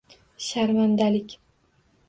[0.45, 1.39] Sharmandalik?